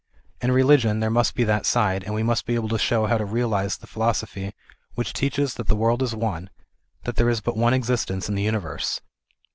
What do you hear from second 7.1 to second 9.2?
there is but one existence in the universe.